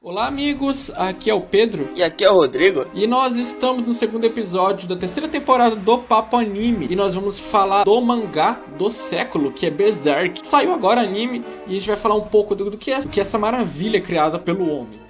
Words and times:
Olá, 0.00 0.28
amigos. 0.28 0.92
Aqui 0.94 1.28
é 1.28 1.34
o 1.34 1.40
Pedro. 1.40 1.88
E 1.96 2.04
aqui 2.04 2.24
é 2.24 2.30
o 2.30 2.34
Rodrigo. 2.34 2.86
E 2.94 3.04
nós 3.04 3.36
estamos 3.36 3.88
no 3.88 3.92
segundo 3.92 4.24
episódio 4.24 4.88
da 4.88 4.94
terceira 4.94 5.28
temporada 5.28 5.74
do 5.74 5.98
Papo 5.98 6.36
Anime. 6.36 6.86
E 6.88 6.94
nós 6.94 7.16
vamos 7.16 7.36
falar 7.36 7.82
do 7.82 8.00
mangá 8.00 8.60
do 8.78 8.92
século, 8.92 9.50
que 9.50 9.66
é 9.66 9.70
Berserk. 9.70 10.46
Saiu 10.46 10.72
agora 10.72 11.00
anime 11.00 11.44
e 11.66 11.72
a 11.72 11.74
gente 11.74 11.88
vai 11.88 11.96
falar 11.96 12.14
um 12.14 12.28
pouco 12.28 12.54
do, 12.54 12.70
do 12.70 12.78
que, 12.78 12.92
é, 12.92 13.00
do 13.00 13.08
que 13.08 13.18
é 13.18 13.22
essa 13.22 13.40
maravilha 13.40 14.00
criada 14.00 14.38
pelo 14.38 14.70
homem. 14.72 15.07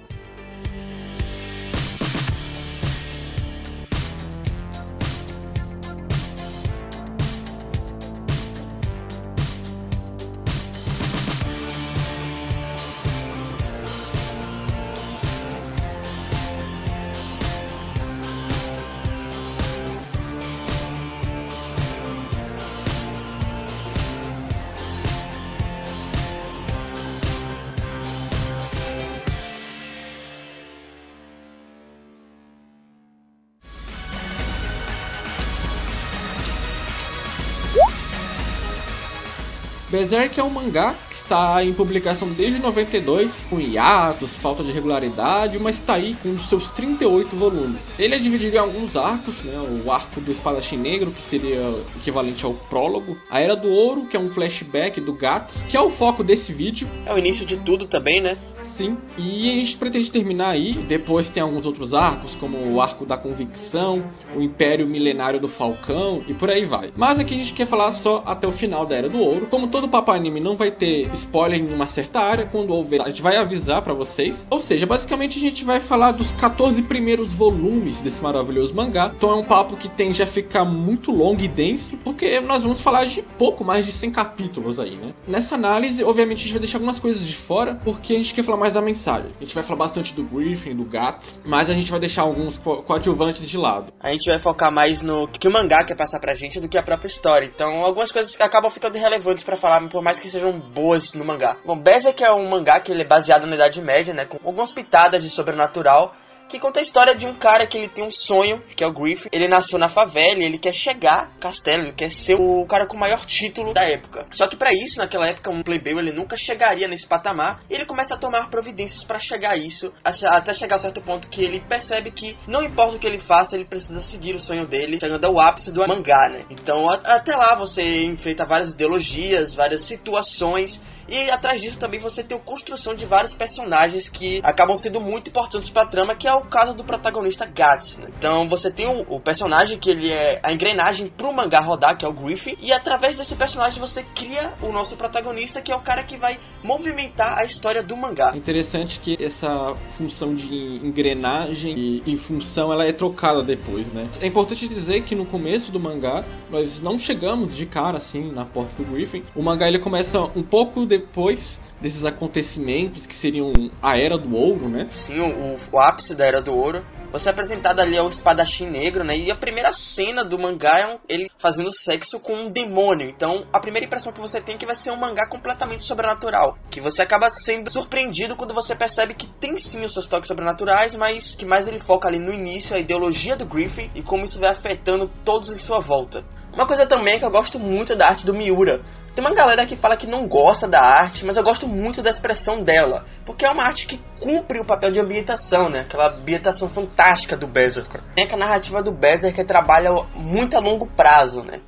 Berserk 39.89 40.39
é 40.39 40.43
um 40.43 40.51
mangá 40.51 40.95
que 41.09 41.15
está 41.15 41.63
em 41.63 41.73
publicação 41.73 42.27
desde 42.29 42.61
92, 42.61 43.47
com 43.49 43.59
hiatos, 43.59 44.35
falta 44.35 44.63
de 44.63 44.71
regularidade, 44.71 45.57
mas 45.57 45.75
está 45.77 45.95
aí 45.95 46.15
com 46.21 46.37
seus 46.37 46.69
38 46.69 47.35
volumes. 47.35 47.99
Ele 47.99 48.13
é 48.13 48.19
dividido 48.19 48.55
em 48.55 48.59
alguns 48.59 48.95
arcos, 48.95 49.43
né? 49.43 49.59
o 49.83 49.91
arco 49.91 50.21
do 50.21 50.31
Espadachim 50.31 50.77
Negro, 50.77 51.09
que 51.09 51.21
seria 51.21 51.61
equivalente 51.95 52.45
ao 52.45 52.53
prólogo, 52.53 53.17
a 53.31 53.39
Era 53.39 53.55
do 53.55 53.67
Ouro, 53.67 54.05
que 54.05 54.15
é 54.15 54.19
um 54.19 54.29
flashback 54.29 55.01
do 55.01 55.13
Gats, 55.13 55.65
que 55.67 55.75
é 55.75 55.81
o 55.81 55.89
foco 55.89 56.23
desse 56.23 56.53
vídeo. 56.53 56.87
É 57.07 57.13
o 57.13 57.17
início 57.17 57.43
de 57.43 57.57
tudo 57.57 57.87
também, 57.87 58.21
né? 58.21 58.37
Sim, 58.61 58.97
e 59.17 59.49
a 59.49 59.53
gente 59.55 59.77
pretende 59.77 60.11
terminar 60.11 60.49
aí, 60.49 60.73
depois 60.87 61.29
tem 61.29 61.41
alguns 61.41 61.65
outros 61.65 61.93
arcos, 61.93 62.35
como 62.35 62.57
o 62.57 62.81
Arco 62.81 63.05
da 63.05 63.17
Convicção, 63.17 64.03
o 64.35 64.41
Império 64.41 64.85
Milenário 64.85 65.39
do 65.39 65.47
Falcão, 65.47 66.23
e 66.27 66.33
por 66.33 66.49
aí 66.49 66.65
vai. 66.65 66.91
Mas 66.95 67.17
aqui 67.17 67.33
a 67.33 67.37
gente 67.37 67.53
quer 67.53 67.65
falar 67.65 67.91
só 67.91 68.21
até 68.25 68.47
o 68.47 68.51
final 68.51 68.85
da 68.85 68.95
Era 68.95 69.09
do 69.09 69.19
Ouro, 69.19 69.47
como 69.49 69.67
todo 69.67 69.78
Papo 69.87 70.11
Anime 70.11 70.39
não 70.39 70.57
vai 70.57 70.71
ter 70.71 71.09
spoiler 71.13 71.59
em 71.59 71.73
uma 71.73 71.87
certa 71.87 72.19
área, 72.19 72.45
quando 72.45 72.71
houver, 72.71 73.01
a 73.01 73.09
gente 73.09 73.21
vai 73.21 73.37
avisar 73.37 73.81
para 73.81 73.93
vocês. 73.93 74.47
Ou 74.49 74.59
seja, 74.59 74.85
basicamente 74.85 75.37
a 75.37 75.41
gente 75.41 75.63
vai 75.63 75.79
falar 75.79 76.11
dos 76.11 76.31
14 76.31 76.83
primeiros 76.83 77.33
volumes 77.33 78.01
desse 78.01 78.21
maravilhoso 78.21 78.73
mangá. 78.73 79.11
Então 79.15 79.31
é 79.31 79.35
um 79.35 79.43
papo 79.43 79.77
que 79.77 79.87
tende 79.87 80.21
a 80.21 80.27
ficar 80.27 80.65
muito 80.65 81.11
longo 81.11 81.41
e 81.41 81.47
denso, 81.47 81.97
porque 82.03 82.39
nós 82.39 82.63
vamos 82.63 82.81
falar 82.81 83.05
de 83.05 83.21
pouco 83.37 83.63
mais 83.63 83.85
de 83.85 83.91
100 83.91 84.11
capítulos 84.11 84.79
aí, 84.79 84.95
né? 84.95 85.13
Nessa 85.27 85.55
análise, 85.55 86.03
obviamente 86.03 86.39
a 86.39 86.43
gente 86.43 86.51
vai 86.53 86.59
deixar 86.59 86.77
algumas 86.77 86.99
coisas 86.99 87.25
de 87.25 87.35
fora, 87.35 87.79
porque 87.83 88.13
a 88.13 88.17
gente 88.17 88.33
quer 88.33 88.43
falar 88.43 88.57
mais 88.57 88.73
da 88.73 88.81
mensagem. 88.81 89.29
A 89.39 89.43
gente 89.43 89.53
vai 89.53 89.63
falar 89.63 89.79
bastante 89.79 90.13
do 90.13 90.23
Griffin, 90.23 90.75
do 90.75 90.83
Gats, 90.83 91.39
mas 91.45 91.69
a 91.69 91.73
gente 91.73 91.89
vai 91.91 91.99
deixar 91.99 92.23
alguns 92.23 92.57
co 92.57 92.83
coadjuvantes 92.83 93.47
de 93.47 93.57
lado. 93.57 93.93
A 93.99 94.09
gente 94.09 94.29
vai 94.29 94.39
focar 94.39 94.71
mais 94.71 95.01
no 95.01 95.27
que 95.27 95.47
o 95.47 95.51
mangá 95.51 95.83
quer 95.83 95.95
passar 95.95 96.19
pra 96.19 96.33
gente 96.33 96.59
do 96.59 96.67
que 96.67 96.77
a 96.77 96.83
própria 96.83 97.07
história. 97.07 97.45
Então, 97.45 97.83
algumas 97.83 98.11
coisas 98.11 98.39
acabam 98.39 98.69
ficando 98.71 98.97
irrelevantes 98.97 99.43
para 99.43 99.55
falar 99.55 99.68
falar, 99.69 99.87
por 99.87 100.01
mais 100.01 100.17
que 100.17 100.27
sejam 100.27 100.51
boas 100.59 101.13
no 101.13 101.23
mangá. 101.23 101.55
Bom, 101.63 101.79
Berserk 101.79 102.23
é 102.23 102.31
um 102.31 102.49
mangá 102.49 102.79
que 102.79 102.91
ele 102.91 103.03
é 103.03 103.05
baseado 103.05 103.45
na 103.45 103.55
Idade 103.55 103.81
Média, 103.81 104.13
né, 104.13 104.25
com 104.25 104.37
algumas 104.43 104.71
pitadas 104.71 105.23
de 105.23 105.29
sobrenatural, 105.29 106.15
que 106.49 106.59
conta 106.59 106.79
a 106.79 106.83
história 106.83 107.15
de 107.15 107.27
um 107.27 107.33
cara 107.33 107.67
que 107.67 107.77
ele 107.77 107.87
tem 107.87 108.03
um 108.03 108.11
sonho, 108.11 108.61
que 108.75 108.83
é 108.83 108.87
o 108.87 108.91
Griffith. 108.91 109.29
Ele 109.31 109.47
nasceu 109.47 109.77
na 109.77 109.87
favela 109.87 110.41
e 110.41 110.45
ele 110.45 110.57
quer 110.57 110.73
chegar 110.73 111.31
castelo, 111.39 111.83
ele 111.83 111.93
quer 111.93 112.09
ser 112.09 112.35
o 112.35 112.65
cara 112.65 112.87
com 112.87 112.97
o 112.97 112.99
maior 112.99 113.23
título 113.25 113.73
da 113.73 113.83
época. 113.83 114.25
Só 114.31 114.47
que 114.47 114.57
para 114.57 114.73
isso, 114.73 114.97
naquela 114.97 115.27
época, 115.27 115.51
um 115.51 115.61
plebeu 115.61 115.99
ele 115.99 116.11
nunca 116.11 116.35
chegaria 116.35 116.87
nesse 116.87 117.05
patamar. 117.05 117.61
E 117.69 117.75
ele 117.75 117.85
começa 117.85 118.15
a 118.15 118.17
tomar 118.17 118.49
providências 118.49 119.03
para 119.03 119.19
chegar 119.19 119.51
a 119.51 119.55
isso, 119.55 119.93
até 120.03 120.53
chegar 120.53 120.77
a 120.77 120.79
certo 120.79 121.01
ponto 121.01 121.29
que 121.29 121.43
ele 121.43 121.59
percebe 121.59 122.09
que 122.09 122.35
não 122.47 122.63
importa 122.63 122.95
o 122.95 122.99
que 122.99 123.05
ele 123.05 123.19
faça, 123.19 123.55
ele 123.55 123.65
precisa 123.65 124.01
seguir 124.01 124.35
o 124.35 124.39
sonho 124.39 124.65
dele, 124.65 124.99
chegando 124.99 125.25
ao 125.25 125.39
ápice 125.39 125.71
do 125.71 125.87
mangá, 125.87 126.29
né? 126.29 126.43
Então, 126.49 126.89
até 126.89 127.35
lá 127.35 127.55
você 127.55 128.03
enfrenta 128.03 128.45
várias 128.45 128.71
ideologias, 128.71 129.53
várias 129.53 129.83
situações 129.83 130.81
e 131.11 131.29
atrás 131.31 131.59
disso 131.59 131.79
também 131.79 131.99
você 131.99 132.23
tem 132.23 132.37
a 132.37 132.41
construção 132.41 132.93
de 132.93 133.03
vários 133.03 133.33
personagens 133.33 134.07
que 134.07 134.39
acabam 134.43 134.77
sendo 134.77 135.01
muito 135.01 135.29
importantes 135.29 135.69
para 135.71 135.87
trama, 135.87 136.13
que 136.13 136.27
é 136.27 136.33
o 136.39 136.45
caso 136.45 136.73
do 136.73 136.83
protagonista 136.83 137.45
Guts. 137.45 137.97
Né? 137.97 138.09
Então 138.17 138.47
você 138.47 138.69
tem 138.71 138.87
o, 138.87 139.05
o, 139.07 139.19
personagem 139.19 139.77
que 139.77 139.89
ele 139.89 140.11
é 140.11 140.39
a 140.43 140.53
engrenagem 140.53 141.07
pro 141.07 141.33
mangá 141.33 141.59
rodar, 141.59 141.97
que 141.97 142.05
é 142.05 142.07
o 142.07 142.13
Griffin, 142.13 142.55
e 142.61 142.71
através 142.71 143.17
desse 143.17 143.35
personagem 143.35 143.79
você 143.79 144.03
cria 144.15 144.53
o 144.61 144.71
nosso 144.71 144.95
protagonista, 144.95 145.61
que 145.61 145.71
é 145.71 145.75
o 145.75 145.81
cara 145.81 146.03
que 146.03 146.17
vai 146.17 146.39
movimentar 146.63 147.39
a 147.39 147.43
história 147.43 147.81
do 147.81 147.95
mangá. 147.97 148.35
Interessante 148.35 148.99
que 148.99 149.17
essa 149.23 149.75
função 149.87 150.35
de 150.35 150.55
engrenagem 150.55 151.77
e 151.77 152.03
em 152.05 152.15
função 152.15 152.71
ela 152.71 152.85
é 152.85 152.91
trocada 152.91 153.41
depois, 153.41 153.91
né? 153.91 154.07
É 154.21 154.27
importante 154.27 154.67
dizer 154.67 155.01
que 155.01 155.15
no 155.15 155.25
começo 155.25 155.71
do 155.71 155.79
mangá 155.79 156.23
nós 156.49 156.81
não 156.81 156.99
chegamos 156.99 157.55
de 157.55 157.65
cara 157.65 157.97
assim 157.97 158.31
na 158.31 158.45
porta 158.45 158.75
do 158.75 158.83
Griffin. 158.91 159.23
O 159.35 159.41
mangá 159.41 159.67
ele 159.67 159.79
começa 159.79 160.19
um 160.35 160.43
pouco 160.43 160.85
de 160.85 160.99
depois 160.99 161.61
desses 161.79 162.03
acontecimentos 162.03 163.05
que 163.05 163.15
seriam 163.15 163.53
a 163.81 163.97
Era 163.97 164.17
do 164.17 164.35
Ouro, 164.35 164.67
né? 164.67 164.87
Sim, 164.89 165.19
o, 165.19 165.55
o 165.71 165.79
ápice 165.79 166.13
da 166.13 166.25
Era 166.29 166.43
do 166.43 166.55
Ouro. 166.55 166.85
Você 167.11 167.27
é 167.27 167.31
apresentado 167.31 167.79
ali 167.79 167.97
ao 167.97 168.07
espadachim 168.07 168.67
negro, 168.67 169.03
né? 169.03 169.17
E 169.17 169.31
a 169.31 169.35
primeira 169.35 169.73
cena 169.73 170.23
do 170.23 170.37
mangá 170.37 170.77
é 170.77 170.85
um, 170.85 170.99
ele 171.09 171.31
fazendo 171.39 171.73
sexo 171.73 172.19
com 172.19 172.35
um 172.35 172.51
demônio. 172.51 173.09
Então, 173.09 173.47
a 173.51 173.59
primeira 173.59 173.87
impressão 173.87 174.13
que 174.13 174.21
você 174.21 174.39
tem 174.39 174.53
é 174.53 174.57
que 174.59 174.65
vai 174.65 174.75
ser 174.75 174.91
um 174.91 174.95
mangá 174.95 175.25
completamente 175.27 175.83
sobrenatural. 175.83 176.55
Que 176.69 176.79
você 176.79 177.01
acaba 177.01 177.31
sendo 177.31 177.71
surpreendido 177.71 178.35
quando 178.35 178.53
você 178.53 178.75
percebe 178.75 179.15
que 179.15 179.25
tem 179.25 179.57
sim 179.57 179.83
os 179.83 179.91
seus 179.91 180.05
toques 180.05 180.27
sobrenaturais, 180.27 180.93
mas 180.93 181.33
que 181.33 181.45
mais 181.45 181.67
ele 181.67 181.79
foca 181.79 182.07
ali 182.07 182.19
no 182.19 182.31
início, 182.31 182.75
a 182.75 182.79
ideologia 182.79 183.35
do 183.35 183.45
Griffin 183.45 183.89
e 183.95 184.03
como 184.03 184.25
isso 184.25 184.39
vai 184.39 184.51
afetando 184.51 185.11
todos 185.25 185.49
em 185.49 185.57
sua 185.57 185.79
volta. 185.79 186.23
Uma 186.59 186.67
coisa 186.67 186.85
também 186.85 187.13
é 187.13 187.19
que 187.19 187.23
eu 187.23 187.31
gosto 187.31 187.57
muito 187.57 187.95
da 187.95 188.09
arte 188.09 188.25
do 188.25 188.33
Miura. 188.33 188.81
Tem 189.15 189.23
uma 189.23 189.33
galera 189.33 189.65
que 189.65 189.77
fala 189.77 189.95
que 189.95 190.05
não 190.05 190.27
gosta 190.27 190.67
da 190.67 190.81
arte, 190.81 191.23
mas 191.23 191.37
eu 191.37 191.43
gosto 191.43 191.65
muito 191.65 192.01
da 192.01 192.09
expressão 192.09 192.61
dela, 192.61 193.05
porque 193.25 193.45
é 193.45 193.49
uma 193.49 193.63
arte 193.63 193.87
que 193.87 193.97
cumpre 194.19 194.59
o 194.59 194.65
papel 194.65 194.91
de 194.91 194.99
ambientação, 194.99 195.69
né? 195.69 195.79
Aquela 195.79 196.17
ambientação 196.17 196.67
fantástica 196.67 197.37
do 197.37 197.47
Berserker. 197.47 198.01
É 198.17 198.25
que 198.25 198.35
a 198.35 198.37
narrativa 198.37 198.83
do 198.83 198.91
Berserker 198.91 199.45
trabalha 199.45 199.89
muito 200.13 200.57
a 200.57 200.59
longo 200.59 200.85
prazo, 200.85 201.43
né? 201.43 201.61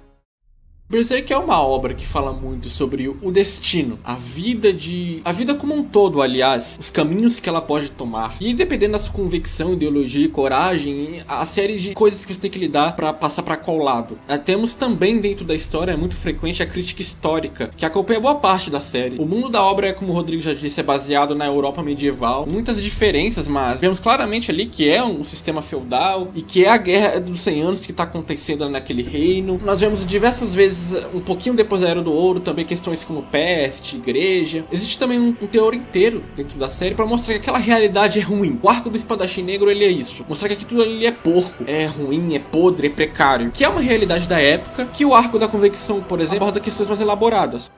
Berserk 0.91 1.31
é 1.31 1.37
uma 1.37 1.57
obra 1.65 1.93
que 1.93 2.05
fala 2.05 2.33
muito 2.33 2.67
sobre 2.67 3.07
o 3.07 3.31
destino, 3.31 3.97
a 4.03 4.15
vida 4.15 4.73
de. 4.73 5.21
a 5.23 5.31
vida 5.31 5.55
como 5.55 5.73
um 5.73 5.83
todo, 5.83 6.21
aliás, 6.21 6.77
os 6.77 6.89
caminhos 6.89 7.39
que 7.39 7.47
ela 7.47 7.61
pode 7.61 7.89
tomar. 7.91 8.35
E 8.41 8.53
dependendo 8.53 8.91
da 8.91 8.99
sua 8.99 9.13
convicção, 9.13 9.71
ideologia, 9.71 10.27
coragem, 10.27 11.21
a 11.29 11.45
série 11.45 11.77
de 11.77 11.93
coisas 11.93 12.25
que 12.25 12.33
você 12.33 12.41
tem 12.41 12.51
que 12.51 12.59
lidar 12.59 12.97
para 12.97 13.13
passar 13.13 13.41
para 13.41 13.55
qual 13.55 13.77
lado. 13.77 14.19
É, 14.27 14.37
temos 14.37 14.73
também 14.73 15.21
dentro 15.21 15.45
da 15.45 15.55
história, 15.55 15.93
é 15.93 15.95
muito 15.95 16.17
frequente, 16.17 16.61
a 16.61 16.65
crítica 16.65 17.01
histórica, 17.01 17.71
que 17.77 17.85
acompanha 17.85 18.19
boa 18.19 18.35
parte 18.35 18.69
da 18.69 18.81
série. 18.81 19.17
O 19.17 19.25
mundo 19.25 19.47
da 19.47 19.63
obra 19.63 19.87
é, 19.87 19.93
como 19.93 20.11
o 20.11 20.15
Rodrigo 20.15 20.41
já 20.41 20.53
disse, 20.53 20.81
é 20.81 20.83
baseado 20.83 21.33
na 21.33 21.45
Europa 21.45 21.81
medieval. 21.81 22.45
Muitas 22.45 22.83
diferenças, 22.83 23.47
mas 23.47 23.79
vemos 23.79 24.01
claramente 24.01 24.51
ali 24.51 24.65
que 24.65 24.89
é 24.89 25.01
um 25.01 25.23
sistema 25.23 25.61
feudal 25.61 26.27
e 26.35 26.41
que 26.41 26.65
é 26.65 26.69
a 26.69 26.77
guerra 26.77 27.21
dos 27.21 27.39
100 27.39 27.61
anos 27.61 27.85
que 27.85 27.91
está 27.91 28.03
acontecendo 28.03 28.67
naquele 28.67 29.03
reino. 29.03 29.57
Nós 29.63 29.79
vemos 29.79 30.05
diversas 30.05 30.53
vezes 30.53 30.80
um 31.13 31.19
pouquinho 31.19 31.55
depois 31.55 31.81
da 31.81 31.89
Era 31.89 32.01
do 32.01 32.11
Ouro, 32.11 32.39
também 32.39 32.65
questões 32.65 33.03
como 33.03 33.23
peste, 33.23 33.97
igreja. 33.97 34.65
Existe 34.71 34.97
também 34.97 35.19
um, 35.19 35.35
um 35.41 35.47
teor 35.47 35.73
inteiro 35.73 36.23
dentro 36.35 36.57
da 36.57 36.69
série 36.69 36.95
para 36.95 37.05
mostrar 37.05 37.33
que 37.35 37.41
aquela 37.41 37.57
realidade 37.57 38.19
é 38.19 38.21
ruim. 38.21 38.59
O 38.61 38.69
arco 38.69 38.89
do 38.89 38.97
espadachim 38.97 39.43
negro 39.43 39.69
ele 39.69 39.85
é 39.85 39.89
isso. 39.89 40.25
Mostrar 40.27 40.49
que 40.55 40.65
tudo 40.65 40.81
ali 40.81 41.05
é 41.05 41.11
porco, 41.11 41.63
é 41.67 41.85
ruim, 41.85 42.35
é 42.35 42.39
podre, 42.39 42.87
é 42.87 42.89
precário. 42.89 43.51
Que 43.51 43.63
é 43.63 43.69
uma 43.69 43.81
realidade 43.81 44.27
da 44.27 44.39
época, 44.39 44.85
que 44.85 45.05
o 45.05 45.13
arco 45.13 45.37
da 45.37 45.47
convecção, 45.47 46.01
por 46.01 46.19
exemplo, 46.19 46.43
aborda 46.43 46.59
questões 46.59 46.87
mais 46.87 47.01
elaboradas. 47.01 47.69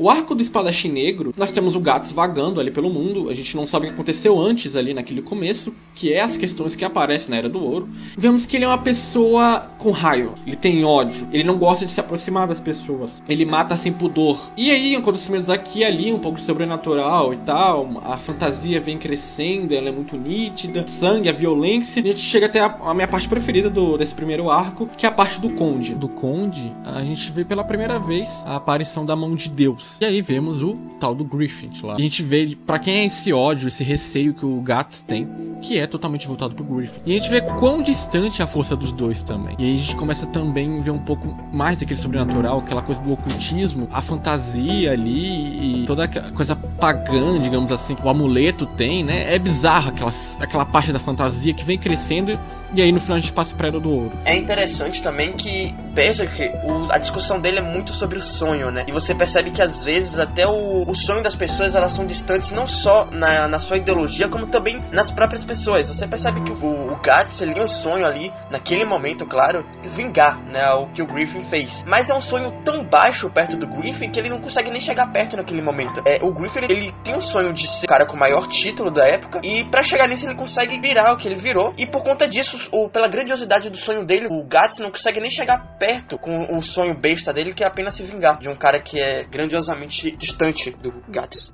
O 0.00 0.08
arco 0.08 0.32
do 0.32 0.40
espadachim 0.40 0.92
negro, 0.92 1.34
nós 1.36 1.50
temos 1.50 1.74
o 1.74 1.80
Gats 1.80 2.12
vagando 2.12 2.60
ali 2.60 2.70
pelo 2.70 2.88
mundo, 2.88 3.28
a 3.28 3.34
gente 3.34 3.56
não 3.56 3.66
sabe 3.66 3.86
o 3.86 3.88
que 3.88 3.94
aconteceu 3.94 4.38
antes 4.38 4.76
ali 4.76 4.94
naquele 4.94 5.20
começo, 5.20 5.74
que 5.92 6.12
é 6.12 6.20
as 6.20 6.36
questões 6.36 6.76
que 6.76 6.84
aparecem 6.84 7.30
na 7.30 7.38
Era 7.38 7.48
do 7.48 7.60
Ouro. 7.60 7.88
Vemos 8.16 8.46
que 8.46 8.56
ele 8.56 8.64
é 8.64 8.68
uma 8.68 8.78
pessoa 8.78 9.68
com 9.76 9.90
raiva, 9.90 10.34
ele 10.46 10.54
tem 10.54 10.84
ódio, 10.84 11.26
ele 11.32 11.42
não 11.42 11.58
gosta 11.58 11.84
de 11.84 11.90
se 11.90 11.98
aproximar 11.98 12.46
das 12.46 12.60
pessoas, 12.60 13.20
ele 13.28 13.44
mata 13.44 13.76
sem 13.76 13.92
pudor. 13.92 14.38
E 14.56 14.70
aí, 14.70 14.94
acontecimentos 14.94 15.50
aqui 15.50 15.80
e 15.80 15.84
ali, 15.84 16.12
um 16.12 16.20
pouco 16.20 16.40
sobrenatural 16.40 17.34
e 17.34 17.38
tal, 17.38 18.00
a 18.04 18.16
fantasia 18.16 18.80
vem 18.80 18.98
crescendo, 18.98 19.74
ela 19.74 19.88
é 19.88 19.92
muito 19.92 20.16
nítida, 20.16 20.86
sangue, 20.86 21.28
a 21.28 21.32
violência. 21.32 22.00
A 22.00 22.06
gente 22.06 22.20
chega 22.20 22.46
até 22.46 22.60
a, 22.60 22.66
a 22.84 22.94
minha 22.94 23.08
parte 23.08 23.28
preferida 23.28 23.68
do, 23.68 23.98
desse 23.98 24.14
primeiro 24.14 24.48
arco, 24.48 24.88
que 24.96 25.04
é 25.04 25.08
a 25.08 25.12
parte 25.12 25.40
do 25.40 25.50
Conde. 25.50 25.96
Do 25.96 26.06
Conde, 26.08 26.72
a 26.84 27.02
gente 27.02 27.32
vê 27.32 27.44
pela 27.44 27.64
primeira 27.64 27.98
vez 27.98 28.44
a 28.46 28.54
aparição 28.54 29.04
da 29.04 29.16
mão 29.16 29.34
de 29.34 29.50
Deus. 29.50 29.87
E 30.00 30.04
aí 30.04 30.20
vemos 30.20 30.62
o 30.62 30.74
tal 31.00 31.14
do 31.14 31.24
Griffin 31.24 31.70
lá. 31.82 31.94
A 31.96 32.00
gente 32.00 32.22
vê 32.22 32.56
para 32.66 32.78
quem 32.78 32.98
é 32.98 33.04
esse 33.04 33.32
ódio, 33.32 33.68
esse 33.68 33.84
receio 33.84 34.34
que 34.34 34.44
o 34.44 34.60
Gats 34.60 35.00
tem, 35.00 35.28
que 35.62 35.78
é 35.78 35.86
totalmente 35.86 36.26
voltado 36.26 36.54
pro 36.54 36.64
Griffin. 36.64 37.00
E 37.06 37.12
a 37.16 37.18
gente 37.18 37.30
vê 37.30 37.40
quão 37.40 37.80
distante 37.80 38.40
é 38.40 38.44
a 38.44 38.48
força 38.48 38.76
dos 38.76 38.92
dois 38.92 39.22
também. 39.22 39.56
E 39.58 39.64
aí 39.64 39.74
a 39.74 39.76
gente 39.76 39.96
começa 39.96 40.26
também 40.26 40.78
a 40.78 40.82
ver 40.82 40.90
um 40.90 40.98
pouco 40.98 41.36
mais 41.52 41.78
daquele 41.78 41.98
sobrenatural, 41.98 42.58
aquela 42.58 42.82
coisa 42.82 43.00
do 43.02 43.12
ocultismo, 43.12 43.88
a 43.92 44.02
fantasia 44.02 44.92
ali 44.92 45.82
e 45.82 45.84
toda 45.86 46.04
aquela 46.04 46.30
coisa 46.32 46.56
pagã, 46.56 47.38
digamos 47.38 47.72
assim, 47.72 47.94
que 47.94 48.04
o 48.04 48.08
amuleto 48.08 48.66
tem, 48.66 49.04
né? 49.04 49.34
É 49.34 49.38
bizarro 49.38 49.90
aquela, 49.90 50.12
aquela 50.40 50.64
parte 50.64 50.92
da 50.92 50.98
fantasia 50.98 51.52
que 51.54 51.64
vem 51.64 51.78
crescendo 51.78 52.38
e 52.74 52.82
aí 52.82 52.92
no 52.92 53.00
final 53.00 53.16
a 53.16 53.20
gente 53.20 53.32
passa 53.32 53.54
pra 53.54 53.68
Era 53.68 53.80
do 53.80 53.90
Ouro. 53.90 54.12
É 54.24 54.36
interessante 54.36 55.02
também 55.02 55.32
que 55.32 55.74
que 55.98 56.52
o, 56.64 56.92
a 56.92 56.98
discussão 56.98 57.40
dele 57.40 57.58
é 57.58 57.62
muito 57.62 57.92
sobre 57.92 58.18
o 58.18 58.22
sonho, 58.22 58.70
né? 58.70 58.84
E 58.86 58.92
você 58.92 59.12
percebe 59.14 59.50
que 59.50 59.60
às 59.78 59.84
vezes 59.84 60.18
até 60.18 60.46
o, 60.46 60.84
o 60.88 60.94
sonho 60.94 61.22
das 61.22 61.36
pessoas 61.36 61.74
elas 61.74 61.92
são 61.92 62.04
distantes 62.04 62.50
não 62.50 62.66
só 62.66 63.06
na, 63.12 63.46
na 63.46 63.58
sua 63.60 63.76
ideologia, 63.76 64.28
como 64.28 64.46
também 64.46 64.80
nas 64.90 65.10
próprias 65.10 65.44
pessoas. 65.44 65.88
Você 65.88 66.06
percebe 66.06 66.40
que 66.42 66.50
o, 66.50 66.92
o 66.92 66.98
ele 67.40 67.54
tem 67.54 67.62
um 67.62 67.68
sonho 67.68 68.04
ali, 68.04 68.32
naquele 68.50 68.84
momento, 68.84 69.24
claro, 69.24 69.64
vingar, 69.82 70.42
né? 70.44 70.68
O 70.72 70.86
que 70.88 71.00
o 71.00 71.06
Griffin 71.06 71.44
fez. 71.44 71.84
Mas 71.86 72.10
é 72.10 72.14
um 72.14 72.20
sonho 72.20 72.52
tão 72.64 72.84
baixo 72.84 73.30
perto 73.30 73.56
do 73.56 73.66
Griffin 73.66 74.10
que 74.10 74.18
ele 74.18 74.28
não 74.28 74.40
consegue 74.40 74.70
nem 74.70 74.80
chegar 74.80 75.06
perto 75.12 75.36
naquele 75.36 75.62
momento. 75.62 76.02
É, 76.04 76.18
o 76.22 76.32
Griffin 76.32 76.60
ele 76.68 76.92
tem 77.04 77.16
um 77.16 77.20
sonho 77.20 77.52
de 77.52 77.68
ser 77.68 77.86
o 77.86 77.88
cara 77.88 78.06
com 78.06 78.16
o 78.16 78.18
maior 78.18 78.46
título 78.46 78.90
da 78.90 79.06
época 79.06 79.40
e 79.42 79.64
para 79.64 79.82
chegar 79.82 80.08
nisso 80.08 80.26
ele 80.26 80.34
consegue 80.34 80.80
virar 80.80 81.12
o 81.12 81.16
que 81.16 81.28
ele 81.28 81.36
virou 81.36 81.72
e 81.78 81.86
por 81.86 82.02
conta 82.02 82.26
disso, 82.28 82.68
ou 82.72 82.90
pela 82.90 83.08
grandiosidade 83.08 83.70
do 83.70 83.76
sonho 83.76 84.04
dele, 84.04 84.26
o 84.30 84.44
Gats 84.44 84.78
não 84.78 84.90
consegue 84.90 85.20
nem 85.20 85.30
chegar 85.30 85.76
perto 85.78 86.18
com 86.18 86.56
o 86.56 86.62
sonho 86.62 86.94
besta 86.94 87.32
dele 87.32 87.54
que 87.54 87.62
é 87.62 87.66
apenas 87.66 87.94
se 87.94 88.02
vingar 88.02 88.38
de 88.38 88.48
um 88.48 88.56
cara 88.56 88.80
que 88.80 89.00
é 89.00 89.24
grandiosamente 89.68 90.10
distante 90.12 90.70
do 90.70 90.92
Gats. 91.08 91.52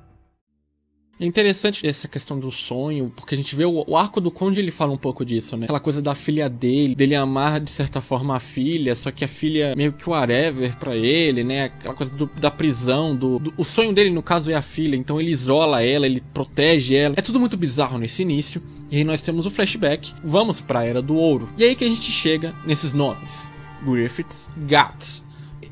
É 1.20 1.24
interessante 1.24 1.86
essa 1.86 2.08
questão 2.08 2.40
do 2.40 2.50
sonho, 2.50 3.12
porque 3.14 3.36
a 3.36 3.38
gente 3.38 3.54
vê 3.54 3.64
o, 3.64 3.84
o, 3.86 3.96
arco 3.96 4.20
do 4.20 4.32
Conde, 4.32 4.58
ele 4.58 4.72
fala 4.72 4.92
um 4.92 4.96
pouco 4.96 5.24
disso, 5.24 5.56
né? 5.56 5.64
Aquela 5.64 5.78
coisa 5.78 6.02
da 6.02 6.12
filha 6.12 6.48
dele, 6.48 6.92
dele 6.92 7.14
amar 7.14 7.60
de 7.60 7.70
certa 7.70 8.00
forma 8.00 8.34
a 8.34 8.40
filha, 8.40 8.96
só 8.96 9.12
que 9.12 9.24
a 9.24 9.28
filha 9.28 9.74
meio 9.76 9.92
que 9.92 10.10
whatever 10.10 10.76
pra 10.76 10.96
ele, 10.96 11.44
né? 11.44 11.64
Aquela 11.64 11.94
coisa 11.94 12.16
do, 12.16 12.26
da 12.26 12.50
prisão, 12.50 13.14
do, 13.14 13.38
do, 13.38 13.54
o 13.56 13.64
sonho 13.64 13.92
dele 13.92 14.10
no 14.10 14.24
caso 14.24 14.50
é 14.50 14.54
a 14.54 14.62
filha, 14.62 14.96
então 14.96 15.20
ele 15.20 15.30
isola 15.30 15.84
ela, 15.84 16.04
ele 16.04 16.20
protege 16.20 16.96
ela. 16.96 17.14
É 17.16 17.22
tudo 17.22 17.38
muito 17.38 17.56
bizarro 17.56 17.96
nesse 17.96 18.22
início. 18.22 18.60
E 18.90 18.96
aí 18.96 19.04
nós 19.04 19.22
temos 19.22 19.46
o 19.46 19.50
flashback, 19.50 20.12
vamos 20.24 20.60
pra 20.60 20.84
Era 20.84 21.00
do 21.00 21.14
Ouro. 21.14 21.48
E 21.56 21.62
aí 21.62 21.76
que 21.76 21.84
a 21.84 21.88
gente 21.88 22.10
chega 22.10 22.52
nesses 22.66 22.92
nomes. 22.92 23.48
Griffiths, 23.84 24.46
Gats. 24.66 25.24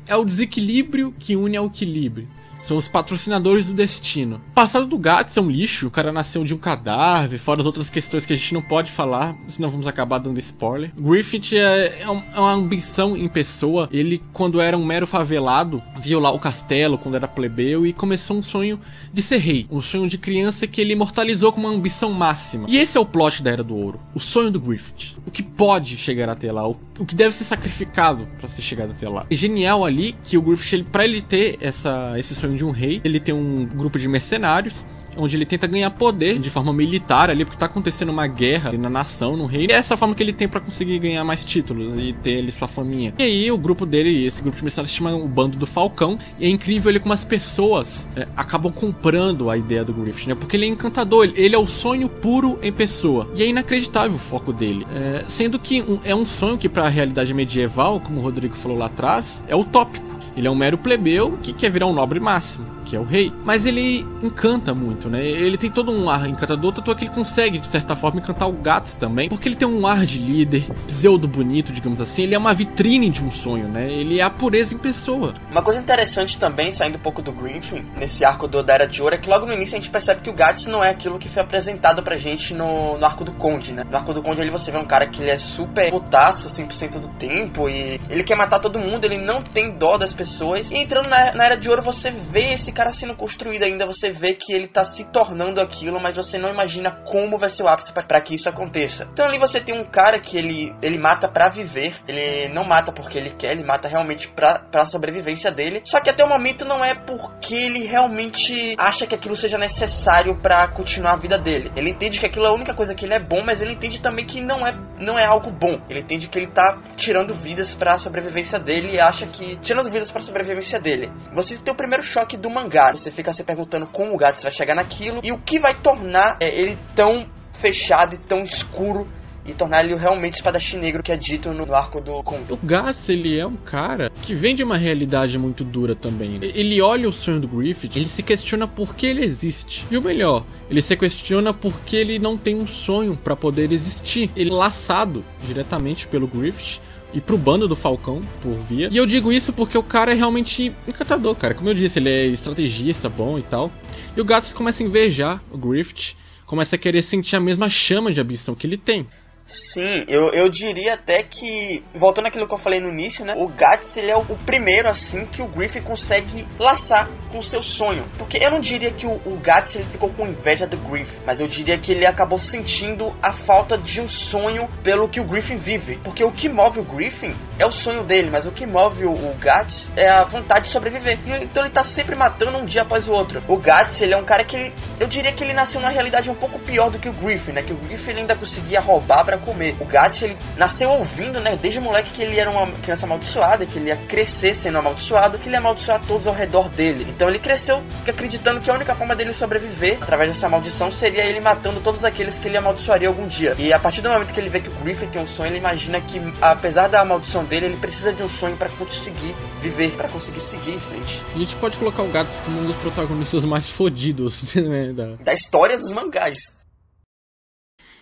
É 0.07 0.15
o 0.15 0.25
desequilíbrio 0.25 1.13
que 1.17 1.35
une 1.35 1.55
ao 1.55 1.67
equilíbrio. 1.67 2.27
São 2.63 2.77
os 2.77 2.87
patrocinadores 2.87 3.67
do 3.67 3.73
destino. 3.73 4.41
O 4.51 4.53
passado 4.53 4.87
do 4.87 4.97
Gats 4.97 5.35
é 5.35 5.41
um 5.41 5.51
lixo. 5.51 5.87
O 5.87 5.91
cara 5.91 6.13
nasceu 6.13 6.45
de 6.45 6.55
um 6.55 6.57
cadáver, 6.57 7.37
fora 7.37 7.59
as 7.59 7.65
outras 7.65 7.89
questões 7.89 8.25
que 8.25 8.31
a 8.31 8.35
gente 8.35 8.53
não 8.53 8.61
pode 8.61 8.89
falar, 8.89 9.35
senão 9.47 9.69
vamos 9.69 9.85
acabar 9.85 10.17
dando 10.17 10.39
spoiler. 10.39 10.93
Griffith 10.97 11.57
é, 11.57 11.57
é, 11.59 12.03
é 12.03 12.39
uma 12.39 12.53
ambição 12.53 13.17
em 13.17 13.27
pessoa. 13.27 13.89
Ele, 13.91 14.21
quando 14.31 14.61
era 14.61 14.77
um 14.77 14.85
mero 14.85 15.05
favelado, 15.05 15.83
viu 15.99 16.21
lá 16.21 16.31
o 16.31 16.39
castelo 16.39 16.97
quando 16.97 17.15
era 17.15 17.27
plebeu 17.27 17.85
e 17.85 17.91
começou 17.91 18.37
um 18.37 18.43
sonho 18.43 18.79
de 19.11 19.21
ser 19.21 19.39
rei. 19.39 19.67
Um 19.69 19.81
sonho 19.81 20.07
de 20.07 20.17
criança 20.17 20.65
que 20.65 20.79
ele 20.79 20.93
imortalizou 20.93 21.51
com 21.51 21.59
uma 21.59 21.69
ambição 21.69 22.13
máxima. 22.13 22.65
E 22.69 22.77
esse 22.77 22.97
é 22.97 22.99
o 23.01 23.05
plot 23.05 23.43
da 23.43 23.51
Era 23.51 23.63
do 23.63 23.75
Ouro. 23.75 23.99
O 24.15 24.19
sonho 24.19 24.49
do 24.49 24.59
Griffith. 24.59 25.17
O 25.25 25.31
que 25.31 25.43
pode 25.43 25.97
chegar 25.97 26.29
até 26.29 26.49
lá. 26.49 26.65
O, 26.65 26.79
o 26.97 27.05
que 27.05 27.13
deve 27.13 27.35
ser 27.35 27.43
sacrificado 27.43 28.25
para 28.39 28.47
ser 28.47 28.61
chegado 28.61 28.91
até 28.91 29.09
lá. 29.09 29.25
É 29.29 29.35
genial 29.35 29.83
ali 29.83 30.15
que 30.23 30.37
o 30.37 30.41
Griffith, 30.41 30.75
ele, 30.75 30.83
pra 30.85 31.03
ele 31.03 31.21
ter 31.21 31.57
essa, 31.59 32.17
esse 32.17 32.33
sonho 32.33 32.52
de 32.55 32.65
um 32.65 32.71
rei. 32.71 33.01
Ele 33.03 33.19
tem 33.19 33.33
um 33.33 33.65
grupo 33.65 33.97
de 33.97 34.07
mercenários 34.07 34.85
onde 35.17 35.35
ele 35.35 35.45
tenta 35.45 35.67
ganhar 35.67 35.89
poder 35.91 36.39
de 36.39 36.49
forma 36.49 36.73
militar 36.73 37.29
ali, 37.29 37.45
porque 37.45 37.57
tá 37.57 37.65
acontecendo 37.65 38.09
uma 38.09 38.27
guerra 38.27 38.71
na 38.73 38.89
nação, 38.89 39.35
no 39.37 39.45
reino. 39.45 39.71
E 39.71 39.73
é 39.73 39.77
essa 39.77 39.95
forma 39.97 40.15
que 40.15 40.23
ele 40.23 40.33
tem 40.33 40.47
para 40.47 40.59
conseguir 40.59 40.99
ganhar 40.99 41.23
mais 41.23 41.45
títulos 41.45 41.93
e 41.97 42.13
ter 42.13 42.31
ele 42.31 42.51
sua 42.51 42.67
faminha. 42.67 43.13
E 43.17 43.23
aí 43.23 43.51
o 43.51 43.57
grupo 43.57 43.85
dele, 43.85 44.25
esse 44.25 44.41
grupo 44.41 44.57
de 44.57 44.63
mercenários 44.63 44.91
se 44.91 44.97
chama 44.97 45.13
o 45.13 45.27
Bando 45.27 45.57
do 45.57 45.65
Falcão. 45.65 46.17
E 46.39 46.45
é 46.45 46.49
incrível 46.49 46.89
ele 46.89 46.99
como 46.99 47.13
as 47.13 47.23
pessoas 47.23 48.07
é, 48.15 48.27
acabam 48.35 48.71
comprando 48.71 49.49
a 49.49 49.57
ideia 49.57 49.83
do 49.83 49.93
Griffith, 49.93 50.27
né? 50.27 50.35
Porque 50.35 50.57
ele 50.57 50.65
é 50.65 50.69
encantador, 50.69 51.31
ele 51.35 51.55
é 51.55 51.57
o 51.57 51.67
sonho 51.67 52.09
puro 52.09 52.59
em 52.61 52.71
pessoa. 52.71 53.29
E 53.35 53.43
é 53.43 53.47
inacreditável 53.47 54.15
o 54.15 54.19
foco 54.19 54.51
dele. 54.51 54.85
É, 54.93 55.23
sendo 55.27 55.59
que 55.59 55.81
um, 55.81 55.99
é 56.03 56.15
um 56.15 56.25
sonho 56.25 56.57
que 56.57 56.69
para 56.69 56.85
a 56.85 56.89
realidade 56.89 57.33
medieval, 57.33 57.99
como 57.99 58.19
o 58.19 58.23
Rodrigo 58.23 58.55
falou 58.55 58.77
lá 58.77 58.85
atrás, 58.87 59.43
é 59.47 59.55
utópico. 59.55 60.13
Ele 60.35 60.47
é 60.47 60.51
um 60.51 60.55
mero 60.55 60.77
plebeu 60.77 61.37
que 61.41 61.53
quer 61.53 61.69
virar 61.69 61.85
um 61.85 61.93
nobre 61.93 62.19
máximo, 62.19 62.65
que 62.83 62.95
é 62.95 62.99
o 62.99 63.03
rei. 63.03 63.31
Mas 63.43 63.65
ele 63.65 64.05
encanta 64.21 64.73
muito, 64.73 65.09
né? 65.09 65.25
Ele 65.25 65.57
tem 65.57 65.69
todo 65.69 65.91
um 65.91 66.09
ar 66.09 66.27
encantador, 66.27 66.71
tanto 66.71 66.91
é 66.91 66.95
que 66.95 67.05
ele 67.05 67.13
consegue, 67.13 67.57
de 67.57 67.67
certa 67.67 67.95
forma, 67.95 68.19
encantar 68.19 68.49
o 68.49 68.53
Gats 68.53 68.93
também. 68.93 69.29
Porque 69.29 69.47
ele 69.47 69.55
tem 69.55 69.67
um 69.67 69.87
ar 69.87 70.05
de 70.05 70.19
líder, 70.19 70.63
pseudo 70.85 71.27
bonito, 71.27 71.71
digamos 71.71 72.01
assim. 72.01 72.23
Ele 72.23 72.35
é 72.35 72.37
uma 72.37 72.53
vitrine 72.53 73.09
de 73.09 73.23
um 73.23 73.31
sonho, 73.31 73.67
né? 73.67 73.91
Ele 73.91 74.19
é 74.19 74.23
a 74.23 74.29
pureza 74.29 74.75
em 74.75 74.77
pessoa. 74.77 75.33
Uma 75.49 75.61
coisa 75.61 75.79
interessante 75.79 76.37
também, 76.37 76.71
saindo 76.71 76.97
um 76.97 77.01
pouco 77.01 77.21
do 77.21 77.31
Griffin, 77.31 77.85
nesse 77.97 78.25
arco 78.25 78.47
do 78.47 78.63
da 78.63 78.73
Era 78.73 78.87
de 78.87 79.01
Ouro, 79.01 79.15
é 79.15 79.17
que 79.17 79.29
logo 79.29 79.45
no 79.45 79.53
início 79.53 79.75
a 79.75 79.79
gente 79.79 79.89
percebe 79.89 80.21
que 80.21 80.29
o 80.29 80.33
Gats 80.33 80.67
não 80.67 80.83
é 80.83 80.89
aquilo 80.89 81.19
que 81.19 81.27
foi 81.27 81.41
apresentado 81.41 82.01
pra 82.03 82.17
gente 82.17 82.53
no, 82.53 82.97
no 82.97 83.05
arco 83.05 83.23
do 83.23 83.33
Conde, 83.33 83.73
né? 83.73 83.83
No 83.89 83.97
arco 83.97 84.13
do 84.13 84.21
Conde 84.21 84.41
ali 84.41 84.49
você 84.49 84.71
vê 84.71 84.77
um 84.77 84.85
cara 84.85 85.07
que 85.07 85.21
ele 85.21 85.31
é 85.31 85.37
super 85.37 85.89
putaço 85.89 86.47
100% 86.47 86.99
do 86.99 87.07
tempo 87.09 87.69
e 87.69 87.99
ele 88.09 88.23
quer 88.23 88.35
matar 88.35 88.59
todo 88.59 88.79
mundo, 88.79 89.05
ele 89.05 89.17
não 89.17 89.41
tem 89.41 89.71
dó 89.71 89.97
das 89.97 90.13
pessoas 90.13 90.23
pessoas. 90.23 90.71
E 90.71 90.77
entrando 90.77 91.09
na, 91.09 91.33
na 91.33 91.45
Era 91.45 91.55
de 91.55 91.69
Ouro, 91.69 91.81
você 91.81 92.11
vê 92.11 92.53
esse 92.53 92.71
cara 92.73 92.91
sendo 92.91 93.15
construído 93.15 93.63
ainda, 93.63 93.85
você 93.85 94.11
vê 94.11 94.33
que 94.33 94.53
ele 94.53 94.67
tá 94.67 94.83
se 94.83 95.03
tornando 95.05 95.61
aquilo, 95.61 95.99
mas 95.99 96.15
você 96.15 96.37
não 96.37 96.49
imagina 96.49 96.91
como 97.05 97.37
vai 97.37 97.49
ser 97.49 97.63
o 97.63 97.67
ápice 97.67 97.93
para 97.93 98.21
que 98.21 98.35
isso 98.35 98.49
aconteça. 98.49 99.07
Então 99.13 99.25
ali 99.25 99.37
você 99.37 99.59
tem 99.59 99.77
um 99.77 99.83
cara 99.83 100.19
que 100.19 100.37
ele, 100.37 100.75
ele 100.81 100.97
mata 100.97 101.27
para 101.27 101.49
viver, 101.49 101.95
ele 102.07 102.53
não 102.53 102.63
mata 102.63 102.91
porque 102.91 103.17
ele 103.17 103.29
quer, 103.29 103.51
ele 103.51 103.63
mata 103.63 103.87
realmente 103.87 104.27
pra, 104.29 104.59
pra 104.59 104.85
sobrevivência 104.85 105.51
dele. 105.51 105.81
Só 105.85 106.01
que 106.01 106.09
até 106.09 106.23
o 106.23 106.29
momento 106.29 106.65
não 106.65 106.83
é 106.83 106.95
porque 106.95 107.55
ele 107.55 107.85
realmente 107.85 108.75
acha 108.77 109.05
que 109.05 109.15
aquilo 109.15 109.35
seja 109.35 109.57
necessário 109.57 110.37
para 110.41 110.67
continuar 110.69 111.13
a 111.13 111.17
vida 111.17 111.37
dele. 111.37 111.71
Ele 111.75 111.91
entende 111.91 112.19
que 112.19 112.25
aquilo 112.25 112.45
é 112.45 112.49
a 112.49 112.53
única 112.53 112.73
coisa 112.73 112.95
que 112.95 113.05
ele 113.05 113.13
é 113.13 113.19
bom, 113.19 113.43
mas 113.45 113.61
ele 113.61 113.73
entende 113.73 114.01
também 114.01 114.25
que 114.25 114.41
não 114.41 114.65
é, 114.65 114.73
não 114.99 115.17
é 115.17 115.25
algo 115.25 115.51
bom. 115.51 115.81
Ele 115.89 115.99
entende 115.99 116.27
que 116.27 116.37
ele 116.37 116.47
tá 116.47 116.81
tirando 116.95 117.33
vidas 117.33 117.73
para 117.73 117.97
sobrevivência 117.97 118.59
dele 118.59 118.93
e 118.93 118.99
acha 118.99 119.25
que 119.27 119.55
tirando 119.57 119.89
vidas 119.89 120.11
para 120.11 120.21
sobrevivência 120.21 120.79
dele. 120.79 121.11
Você 121.33 121.55
tem 121.57 121.73
o 121.73 121.77
primeiro 121.77 122.03
choque 122.03 122.37
do 122.37 122.49
mangá. 122.63 122.91
Você 122.91 123.11
fica 123.11 123.33
se 123.33 123.43
perguntando 123.43 123.85
como 123.87 124.13
o 124.13 124.17
gato 124.17 124.41
vai 124.41 124.51
chegar 124.51 124.75
naquilo 124.75 125.19
e 125.23 125.31
o 125.31 125.37
que 125.37 125.59
vai 125.59 125.73
tornar 125.73 126.37
é, 126.39 126.47
ele 126.47 126.77
tão 126.95 127.25
fechado 127.53 128.15
e 128.15 128.17
tão 128.17 128.43
escuro 128.43 129.07
e 129.45 129.53
tornar 129.53 129.83
ele 129.83 129.93
realmente 129.95 130.35
espadachim 130.35 130.77
negro 130.77 131.03
que 131.03 131.11
é 131.11 131.17
dito 131.17 131.51
no 131.51 131.75
arco 131.75 131.99
do 131.99 132.23
Conde. 132.23 132.53
O 132.53 132.57
Gats, 132.63 133.09
ele 133.09 133.37
é 133.37 133.45
um 133.45 133.57
cara 133.57 134.09
que 134.21 134.33
vem 134.33 134.55
de 134.55 134.63
uma 134.63 134.77
realidade 134.77 135.37
muito 135.37 135.65
dura 135.65 135.93
também. 135.93 136.39
Ele 136.41 136.81
olha 136.81 137.09
o 137.09 137.11
sonho 137.11 137.41
do 137.41 137.47
Griffith, 137.47 137.97
ele 137.97 138.07
se 138.07 138.23
questiona 138.23 138.67
por 138.67 138.95
que 138.95 139.05
ele 139.05 139.23
existe. 139.23 139.85
E 139.91 139.97
o 139.97 140.01
melhor, 140.01 140.45
ele 140.69 140.81
se 140.81 140.95
questiona 140.95 141.53
por 141.53 141.81
que 141.81 141.97
ele 141.97 142.19
não 142.19 142.37
tem 142.37 142.55
um 142.55 142.65
sonho 142.65 143.17
para 143.17 143.35
poder 143.35 143.73
existir. 143.73 144.31
Ele 144.33 144.49
é 144.49 144.53
laçado 144.53 145.25
diretamente 145.45 146.07
pelo 146.07 146.25
Griffith 146.25 146.79
e 147.13 147.21
pro 147.21 147.37
bando 147.37 147.67
do 147.67 147.75
Falcão, 147.75 148.21
por 148.41 148.55
via. 148.55 148.89
E 148.91 148.97
eu 148.97 149.05
digo 149.05 149.31
isso 149.31 149.53
porque 149.53 149.77
o 149.77 149.83
cara 149.83 150.11
é 150.11 150.15
realmente 150.15 150.75
encantador, 150.87 151.35
cara. 151.35 151.53
Como 151.53 151.69
eu 151.69 151.73
disse, 151.73 151.99
ele 151.99 152.09
é 152.09 152.25
estrategista, 152.25 153.07
bom 153.07 153.37
e 153.37 153.43
tal. 153.43 153.71
E 154.17 154.21
o 154.21 154.25
Gats 154.25 154.51
começa 154.51 154.83
a 154.83 154.85
invejar 154.85 155.41
o 155.51 155.57
Griffith, 155.57 156.15
começa 156.45 156.75
a 156.75 156.79
querer 156.79 157.01
sentir 157.01 157.35
a 157.35 157.39
mesma 157.39 157.69
chama 157.69 158.11
de 158.11 158.19
ambição 158.19 158.55
que 158.55 158.65
ele 158.65 158.77
tem. 158.77 159.07
Sim, 159.45 160.05
eu, 160.07 160.29
eu 160.29 160.49
diria 160.49 160.93
até 160.93 161.21
que, 161.21 161.83
voltando 161.93 162.27
àquilo 162.27 162.47
que 162.47 162.53
eu 162.53 162.57
falei 162.57 162.79
no 162.79 162.89
início, 162.89 163.25
né? 163.25 163.35
O 163.37 163.49
Gats, 163.49 163.97
ele 163.97 164.09
é 164.09 164.15
o, 164.15 164.21
o 164.21 164.37
primeiro, 164.45 164.87
assim, 164.87 165.25
que 165.25 165.41
o 165.41 165.47
Griffin 165.47 165.81
consegue 165.81 166.47
laçar 166.57 167.09
com 167.29 167.39
o 167.39 167.43
seu 167.43 167.61
sonho. 167.61 168.05
Porque 168.17 168.37
eu 168.37 168.49
não 168.49 168.61
diria 168.61 168.91
que 168.91 169.05
o, 169.05 169.13
o 169.25 169.37
Gats, 169.41 169.75
ele 169.75 169.83
ficou 169.85 170.09
com 170.09 170.25
inveja 170.27 170.65
do 170.65 170.77
Griffin, 170.77 171.21
mas 171.25 171.39
eu 171.39 171.47
diria 171.47 171.77
que 171.77 171.91
ele 171.91 172.05
acabou 172.05 172.39
sentindo 172.39 173.13
a 173.21 173.33
falta 173.33 173.77
de 173.77 173.99
um 173.99 174.07
sonho 174.07 174.69
pelo 174.81 175.09
que 175.09 175.19
o 175.19 175.25
Griffin 175.25 175.57
vive. 175.57 175.97
Porque 176.03 176.23
o 176.23 176.31
que 176.31 176.47
move 176.47 176.79
o 176.79 176.83
Griffin 176.83 177.35
é 177.59 177.65
o 177.65 177.71
sonho 177.71 178.03
dele, 178.03 178.29
mas 178.29 178.45
o 178.45 178.51
que 178.51 178.65
move 178.65 179.05
o, 179.05 179.11
o 179.11 179.35
Gats 179.39 179.91
é 179.97 180.07
a 180.09 180.23
vontade 180.23 180.65
de 180.65 180.71
sobreviver. 180.71 181.19
Então 181.41 181.63
ele 181.63 181.73
tá 181.73 181.83
sempre 181.83 182.15
matando 182.15 182.59
um 182.59 182.65
dia 182.65 182.83
após 182.83 183.07
o 183.09 183.11
outro. 183.11 183.43
O 183.47 183.57
Gats, 183.57 183.99
ele 183.99 184.13
é 184.13 184.17
um 184.17 184.23
cara 184.23 184.45
que, 184.45 184.55
ele, 184.55 184.73
eu 184.99 185.07
diria 185.07 185.33
que 185.33 185.43
ele 185.43 185.53
nasceu 185.53 185.81
numa 185.81 185.91
realidade 185.91 186.29
um 186.29 186.35
pouco 186.35 186.57
pior 186.59 186.89
do 186.89 186.97
que 186.97 187.09
o 187.09 187.13
Griffin, 187.13 187.51
né? 187.51 187.61
Que 187.61 187.73
o 187.73 187.77
Griffin 187.77 188.11
ainda 188.11 188.35
conseguia 188.35 188.79
roubar 188.79 189.32
para 189.33 189.37
comer. 189.37 189.75
O 189.79 189.85
Gats, 189.85 190.21
ele 190.21 190.37
nasceu 190.57 190.89
ouvindo, 190.89 191.39
né, 191.39 191.57
desde 191.59 191.79
moleque 191.79 192.11
que 192.11 192.21
ele 192.21 192.39
era 192.39 192.49
uma 192.49 192.67
criança 192.79 193.05
amaldiçoada, 193.05 193.65
que 193.65 193.79
ele 193.79 193.87
ia 193.87 193.97
crescer 194.07 194.53
sendo 194.53 194.77
amaldiçoado, 194.77 195.37
que 195.37 195.47
ele 195.47 195.55
ia 195.55 195.59
amaldiçoar 195.59 196.01
todos 196.07 196.27
ao 196.27 196.33
redor 196.33 196.69
dele. 196.69 197.07
Então 197.09 197.27
ele 197.27 197.39
cresceu 197.39 197.83
acreditando 198.07 198.61
que 198.61 198.69
a 198.69 198.73
única 198.73 198.95
forma 198.95 199.15
dele 199.15 199.33
sobreviver 199.33 199.97
através 200.01 200.29
dessa 200.29 200.47
maldição 200.47 200.91
seria 200.91 201.25
ele 201.25 201.39
matando 201.39 201.79
todos 201.79 202.05
aqueles 202.05 202.37
que 202.37 202.47
ele 202.47 202.57
amaldiçoaria 202.57 203.07
algum 203.07 203.27
dia. 203.27 203.55
E 203.57 203.73
a 203.73 203.79
partir 203.79 204.01
do 204.01 204.09
momento 204.09 204.33
que 204.33 204.39
ele 204.39 204.49
vê 204.49 204.59
que 204.59 204.69
o 204.69 204.71
Griffin 204.83 205.07
tem 205.07 205.21
um 205.21 205.27
sonho, 205.27 205.49
ele 205.49 205.57
imagina 205.57 205.99
que 205.99 206.21
apesar 206.41 206.87
da 206.87 207.03
maldição 207.03 207.43
dele, 207.43 207.67
ele 207.67 207.77
precisa 207.77 208.13
de 208.13 208.21
um 208.21 208.29
sonho 208.29 208.55
para 208.55 208.69
conseguir 208.69 209.35
viver, 209.61 209.91
para 209.91 210.07
conseguir 210.09 210.39
seguir 210.39 210.75
em 210.75 210.79
frente. 210.79 211.23
E 211.33 211.37
a 211.37 211.39
gente 211.39 211.55
pode 211.55 211.77
colocar 211.77 212.03
o 212.03 212.07
Gats 212.09 212.41
como 212.41 212.61
um 212.61 212.65
dos 212.65 212.75
protagonistas 212.77 213.45
mais 213.45 213.69
fodidos 213.69 214.53
né, 214.55 214.93
da... 214.93 215.15
da 215.15 215.33
história 215.33 215.77
dos 215.77 215.91
mangás. 215.91 216.62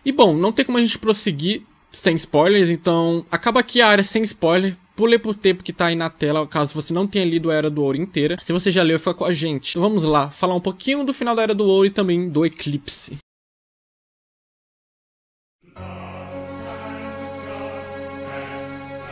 E 0.03 0.11
bom, 0.11 0.35
não 0.35 0.51
tem 0.51 0.65
como 0.65 0.77
a 0.77 0.81
gente 0.81 0.97
prosseguir 0.97 1.61
sem 1.91 2.15
spoilers, 2.15 2.69
então 2.69 3.25
acaba 3.31 3.59
aqui 3.59 3.81
a 3.81 3.87
área 3.87 4.03
sem 4.03 4.23
spoiler. 4.23 4.75
Pule 4.95 5.17
por 5.17 5.35
tempo 5.35 5.63
que 5.63 5.73
tá 5.73 5.87
aí 5.87 5.95
na 5.95 6.09
tela, 6.09 6.45
caso 6.47 6.73
você 6.73 6.93
não 6.93 7.07
tenha 7.07 7.25
lido 7.25 7.49
a 7.49 7.55
Era 7.55 7.69
do 7.69 7.83
Ouro 7.83 7.97
inteira. 7.97 8.37
Se 8.41 8.51
você 8.51 8.69
já 8.71 8.83
leu, 8.83 8.99
fica 8.99 9.13
com 9.13 9.25
a 9.25 9.31
gente. 9.31 9.71
Então 9.71 9.81
vamos 9.81 10.03
lá, 10.03 10.29
falar 10.29 10.55
um 10.55 10.59
pouquinho 10.59 11.03
do 11.03 11.13
final 11.13 11.35
da 11.35 11.43
Era 11.43 11.55
do 11.55 11.65
Ouro 11.65 11.85
e 11.85 11.89
também 11.89 12.29
do 12.29 12.45
Eclipse. 12.45 13.17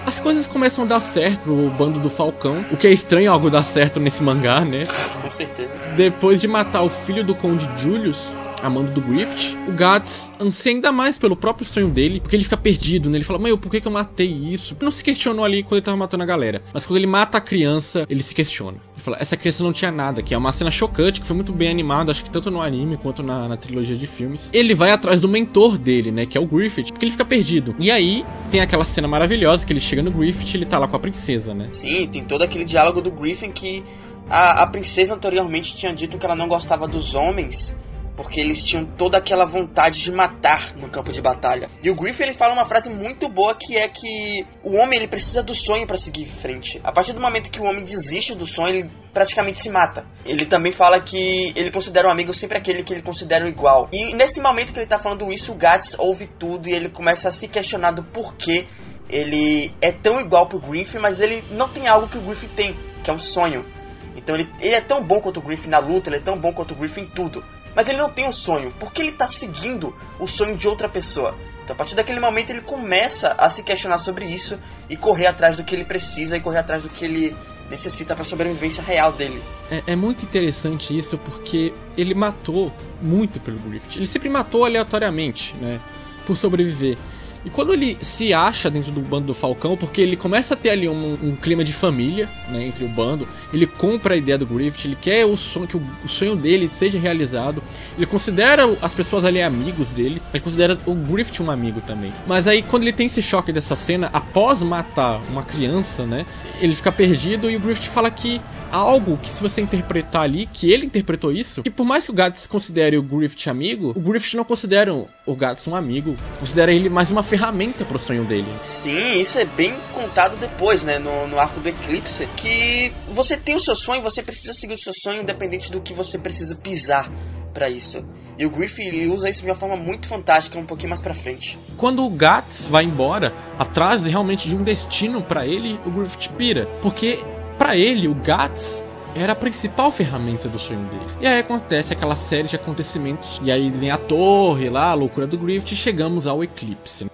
As 0.06 0.20
coisas 0.20 0.48
começam 0.48 0.86
a 0.86 0.88
dar 0.88 1.00
certo 1.02 1.42
pro 1.44 1.70
bando 1.70 2.00
do 2.00 2.10
Falcão, 2.10 2.66
o 2.72 2.78
que 2.78 2.88
é 2.88 2.92
estranho 2.92 3.32
algo 3.32 3.48
dar 3.48 3.62
certo 3.62 4.00
nesse 4.00 4.24
mangá, 4.24 4.66
né? 4.66 4.88
Com 5.22 5.30
certeza. 5.30 5.70
Depois 5.96 6.42
de 6.42 6.48
matar 6.48 6.82
o 6.82 6.90
filho 6.90 7.24
do 7.24 7.36
Conde 7.36 7.70
Julius, 7.80 8.36
amando 8.62 8.92
do 8.92 9.02
Grift, 9.02 9.58
o 9.68 9.72
Gats 9.72 10.34
anseia 10.40 10.76
ainda 10.76 10.92
mais 10.92 11.18
pelo 11.18 11.36
próprio 11.36 11.66
sonho 11.66 11.90
dele, 11.90 12.20
porque 12.20 12.36
ele 12.36 12.44
fica 12.44 12.58
perdido, 12.58 13.10
né? 13.10 13.18
Ele 13.18 13.26
fala, 13.26 13.40
mãe, 13.40 13.56
por 13.58 13.70
que, 13.70 13.82
que 13.82 13.88
eu 13.88 13.92
matei 13.92 14.28
isso? 14.28 14.76
Não 14.82 14.92
se 14.92 15.04
questionou 15.04 15.46
ali 15.46 15.64
quando 15.64 15.76
ele 15.76 15.82
tava 15.82 15.98
matando 15.98 16.24
a 16.24 16.26
galera. 16.26 16.62
Mas 16.74 16.86
quando 16.86 16.98
ele 16.98 17.08
mata 17.08 17.38
a 17.38 17.42
criança, 17.42 18.06
ele 18.10 18.24
se 18.24 18.36
questiona. 18.36 18.78
Ele 18.96 19.04
fala, 19.04 19.18
essa 19.20 19.38
criança 19.38 19.64
não 19.64 19.74
tinha 19.74 19.92
nada, 19.92 20.22
que 20.22 20.34
é 20.34 20.38
uma 20.38 20.52
cena 20.52 20.72
chocante, 20.72 21.22
que 21.22 21.28
foi 21.28 21.36
muito 21.36 21.54
bem 21.54 21.70
animada, 21.70 22.12
acho 22.12 22.24
que 22.24 22.30
tanto 22.30 22.52
no 22.52 22.62
anime 22.62 22.98
quanto 22.98 23.24
na, 23.24 23.48
na 23.48 23.58
trilogia 23.58 23.96
de 23.96 24.08
filmes. 24.08 24.50
Ele 24.54 24.74
vai 24.74 24.92
atrás 24.92 25.22
do 25.22 25.28
mentor 25.28 25.78
dele, 25.78 26.12
né? 26.12 26.26
Que 26.26 26.38
é 26.38 26.42
o 26.42 26.46
Griffith, 26.46 26.92
porque 26.92 27.06
ele 27.06 27.12
fica 27.12 27.26
perdido. 27.26 27.76
E 27.80 27.90
aí, 27.90 28.26
tem 28.52 28.62
aquela 28.62 28.86
cena 28.86 29.08
maravilhosa 29.08 29.66
que 29.66 29.74
ele 29.74 29.80
chega 29.80 30.02
no 30.02 30.12
Griffith 30.12 30.54
e 30.54 30.58
ele 30.58 30.66
tá 30.66 30.78
lá 30.78 30.88
com 30.88 30.96
a 30.96 31.00
princesa, 31.00 31.54
né? 31.54 31.70
Sim, 31.72 32.08
tem 32.08 32.24
todo 32.24 32.42
aquele 32.44 32.66
diálogo 32.66 33.02
do 33.02 33.12
Griffin 33.12 33.52
que 33.52 33.84
a, 34.30 34.64
a 34.64 34.68
princesa 34.68 35.16
anteriormente 35.16 35.76
tinha 35.76 35.94
dito 35.94 36.18
que 36.18 36.26
ela 36.26 36.36
não 36.36 36.48
gostava 36.48 36.88
dos 36.88 37.16
homens 37.16 37.76
porque 38.20 38.42
eles 38.42 38.66
tinham 38.66 38.84
toda 38.84 39.18
aquela 39.18 39.46
vontade 39.46 40.02
de 40.02 40.12
matar 40.12 40.76
no 40.76 40.90
campo 40.90 41.10
de 41.10 41.22
batalha. 41.22 41.70
E 41.82 41.90
o 41.90 41.96
Griffin 41.96 42.24
ele 42.24 42.34
fala 42.34 42.52
uma 42.52 42.66
frase 42.66 42.90
muito 42.90 43.30
boa 43.30 43.56
que 43.56 43.78
é 43.78 43.88
que 43.88 44.46
o 44.62 44.76
homem 44.76 45.00
ele 45.00 45.08
precisa 45.08 45.42
do 45.42 45.56
sonho 45.56 45.88
para 45.88 45.96
seguir 45.96 46.24
em 46.24 46.26
frente. 46.26 46.82
A 46.84 46.92
partir 46.92 47.14
do 47.14 47.22
momento 47.22 47.50
que 47.50 47.62
o 47.62 47.64
homem 47.64 47.82
desiste 47.82 48.36
do 48.36 48.46
sonho, 48.46 48.76
ele 48.76 48.92
praticamente 49.14 49.62
se 49.62 49.70
mata. 49.70 50.06
Ele 50.26 50.46
também 50.46 50.74
fala 50.74 51.00
que 51.00 51.54
ele 51.56 51.72
considera 51.72 52.10
um 52.10 52.12
amigo 52.12 52.34
sempre 52.34 52.58
aquele 52.58 52.84
que 52.84 52.92
ele 52.92 53.02
considera 53.02 53.48
igual. 53.48 53.88
E 53.94 54.14
nesse 54.14 54.42
momento 54.42 54.74
que 54.74 54.80
ele 54.80 54.88
tá 54.88 55.00
falando 55.00 55.32
isso, 55.32 55.54
o 55.54 55.56
Gats 55.56 55.96
ouve 55.98 56.28
tudo 56.28 56.68
e 56.68 56.74
ele 56.74 56.90
começa 56.90 57.30
a 57.30 57.32
se 57.32 57.48
questionar 57.48 57.92
do 57.92 58.04
porquê 58.04 58.68
ele 59.10 59.74
é 59.80 59.94
tão 59.94 60.20
igual 60.20 60.46
pro 60.46 60.60
Griffin, 60.60 60.98
mas 60.98 61.22
ele 61.22 61.42
não 61.52 61.70
tem 61.70 61.88
algo 61.88 62.10
que 62.10 62.18
o 62.18 62.22
Griffin 62.22 62.50
tem, 62.50 62.76
que 63.02 63.10
é 63.10 63.14
um 63.14 63.18
sonho. 63.18 63.66
Então 64.14 64.36
ele, 64.36 64.50
ele 64.60 64.76
é 64.76 64.82
tão 64.82 65.02
bom 65.02 65.22
quanto 65.22 65.38
o 65.38 65.42
Griffin 65.42 65.70
na 65.70 65.80
luta, 65.80 66.10
ele 66.10 66.18
é 66.18 66.20
tão 66.20 66.38
bom 66.38 66.52
quanto 66.52 66.74
o 66.74 66.76
Griffin 66.76 67.04
em 67.04 67.08
tudo. 67.08 67.42
Mas 67.80 67.88
ele 67.88 67.98
não 67.98 68.10
tem 68.10 68.28
um 68.28 68.32
sonho, 68.34 68.74
porque 68.78 69.02
ele 69.02 69.12
está 69.12 69.26
seguindo 69.26 69.96
o 70.20 70.28
sonho 70.28 70.58
de 70.58 70.68
outra 70.68 70.90
pessoa. 70.90 71.34
Então, 71.64 71.74
a 71.74 71.78
partir 71.78 71.96
daquele 71.96 72.20
momento, 72.20 72.50
ele 72.50 72.60
começa 72.60 73.34
a 73.38 73.50
se 73.50 73.64
questionar 73.64 74.00
sobre 74.00 74.26
isso 74.26 74.60
e 74.90 74.98
correr 74.98 75.28
atrás 75.28 75.56
do 75.56 75.64
que 75.64 75.76
ele 75.76 75.86
precisa 75.86 76.36
e 76.36 76.42
correr 76.42 76.58
atrás 76.58 76.84
do 76.84 76.90
que 76.90 77.06
ele 77.06 77.34
necessita 77.70 78.16
para 78.16 78.24
a 78.24 78.26
sobrevivência 78.26 78.84
real 78.84 79.14
dele. 79.14 79.42
É, 79.72 79.82
é, 79.88 79.96
muito 79.96 80.26
interessante 80.26 80.98
isso 80.98 81.18
porque 81.20 81.74
ele 81.96 82.14
matou 82.14 82.70
muito 83.02 83.40
pelo 83.40 83.58
Griffith. 83.60 83.96
Ele 83.96 84.08
sempre 84.08 84.28
matou 84.28 84.66
aleatoriamente, 84.66 85.56
né? 85.56 85.80
Por 86.26 86.36
sobreviver. 86.36 86.98
E 87.46 87.50
quando 87.50 87.74
ele 87.74 87.98
se 88.02 88.34
acha 88.34 88.70
dentro 88.70 88.92
do 88.92 89.02
bando 89.02 89.28
do 89.28 89.34
Falcão, 89.34 89.78
porque 89.78 90.02
ele 90.02 90.16
começa 90.16 90.54
a 90.54 90.58
ter 90.58 90.72
ali 90.72 90.90
um, 90.90 91.18
um 91.24 91.36
clima 91.36 91.64
de 91.64 91.72
família, 91.72 92.30
né, 92.50 92.66
entre 92.66 92.84
o 92.84 92.88
bando, 92.88 93.28
ele 93.54 93.66
compra 93.66 94.14
a 94.14 94.18
ideia 94.18 94.38
do 94.38 94.46
Griffith, 94.46 94.88
ele 94.88 94.98
quer 95.00 95.26
o 95.26 95.38
sonho, 95.38 95.68
que 95.68 95.78
o, 95.78 95.82
o, 96.04 96.10
sonho 96.10 96.36
dele 96.36 96.68
seja 96.68 97.00
realizado, 97.00 97.64
ele 97.96 98.06
considera 98.06 98.64
as 98.82 98.94
pessoas 98.94 99.24
ali 99.24 99.42
amigos 99.42 99.90
dele, 99.90 100.22
ele 100.34 100.44
considera 100.44 100.78
o 100.86 100.94
Griffith 100.94 101.42
um 101.42 101.50
amigo 101.50 101.82
também. 101.82 102.14
Mas 102.28 102.48
aí 102.48 102.62
quando 102.62 102.84
ele 102.84 102.94
tem 102.94 103.06
esse 103.06 103.22
choque 103.22 103.52
dessa 103.52 103.76
cena, 103.76 104.10
após 104.12 104.62
matar 104.62 105.22
uma 105.30 105.44
criança, 105.44 106.06
né, 106.06 106.26
ele 106.60 106.74
fica 106.74 106.92
perdido 106.92 107.50
e 107.50 107.56
o 107.56 107.60
Griffith 107.60 107.90
fala 107.90 108.12
que 108.12 108.42
algo 108.72 109.18
que 109.18 109.30
se 109.30 109.42
você 109.42 109.62
interpretar 109.62 110.24
ali, 110.24 110.46
que 110.46 110.72
ele 110.72 110.86
interpretou 110.86 111.32
isso, 111.32 111.64
que 111.64 111.70
por 111.70 111.86
mais 111.86 112.06
que 112.06 112.12
o 112.12 112.14
Gats 112.14 112.48
considere 112.48 112.98
o 112.98 113.04
Griffith 113.04 113.50
amigo, 113.50 113.94
o 113.96 114.00
Griffith 114.00 114.36
não 114.36 114.44
considera 114.44 114.94
o 114.94 115.36
Gats 115.36 115.68
um 115.68 115.76
amigo, 115.76 116.16
considera 116.40 116.72
ele 116.72 116.90
mais 116.90 117.12
uma 117.12 117.24
ferramenta 117.30 117.86
pro 117.86 118.00
sonho 118.00 118.26
dele. 118.26 118.48
Sim, 118.64 119.22
isso 119.22 119.38
é 119.38 119.46
bem 119.46 119.76
contado 119.94 120.36
depois, 120.38 120.84
né, 120.84 120.98
no, 120.98 121.28
no 121.28 121.40
arco 121.40 121.60
do 121.60 121.70
Eclipse, 121.70 122.28
que 122.36 122.92
você 123.12 123.38
tem 123.38 123.56
o 123.56 123.60
seu 123.60 123.76
sonho, 123.76 124.02
você 124.02 124.24
precisa 124.24 124.52
seguir 124.52 124.74
o 124.74 124.78
seu 124.78 124.92
sonho 124.94 125.22
independente 125.22 125.72
do 125.72 125.80
que 125.80 125.94
você 125.94 126.18
precisa 126.18 126.56
pisar 126.56 127.10
para 127.54 127.70
isso. 127.70 128.04
E 128.38 128.46
o 128.46 128.50
Griffith 128.50 128.88
ele 128.88 129.08
usa 129.08 129.30
isso 129.30 129.42
de 129.42 129.48
uma 129.48 129.56
forma 129.56 129.76
muito 129.76 130.08
fantástica 130.08 130.58
um 130.58 130.66
pouquinho 130.66 130.90
mais 130.90 131.02
para 131.02 131.14
frente. 131.14 131.60
Quando 131.78 132.04
o 132.04 132.10
Gats 132.10 132.68
vai 132.68 132.84
embora, 132.84 133.34
atrás 133.60 134.06
realmente 134.06 134.48
de 134.48 134.56
um 134.56 134.64
destino 134.64 135.22
para 135.22 135.46
ele, 135.46 135.80
o 135.86 135.92
Griffith 135.92 136.30
pira, 136.38 136.66
porque 136.82 137.20
para 137.58 137.76
ele 137.76 138.08
o 138.08 138.16
Gats 138.16 138.86
era 139.16 139.34
a 139.34 139.36
principal 139.36 139.92
ferramenta 139.92 140.48
do 140.48 140.58
sonho 140.58 140.86
dele. 140.86 141.06
E 141.22 141.28
aí 141.28 141.40
acontece 141.40 141.94
aquela 141.94 142.16
série 142.16 142.48
de 142.48 142.56
acontecimentos, 142.56 143.40
e 143.44 143.52
aí 143.52 143.70
vem 143.70 143.92
a 143.92 143.98
torre 143.98 144.70
lá, 144.70 144.92
a 144.92 144.94
loucura 144.94 145.28
do 145.28 145.38
Griffith, 145.38 145.74
e 145.74 145.76
chegamos 145.76 146.26
ao 146.26 146.44
eclipse. 146.44 147.08